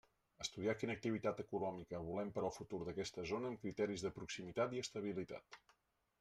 Estudiar 0.43 0.73
quina 0.77 0.95
activitat 0.99 1.41
econòmica 1.43 1.99
volem 2.07 2.31
per 2.39 2.45
al 2.47 2.55
futur 2.57 2.81
d'aquesta 2.89 3.27
zona 3.33 3.53
amb 3.53 3.63
criteris 3.67 4.09
de 4.09 4.15
proximitat 4.19 4.77
i 4.79 4.85
estabilitat. 4.87 5.63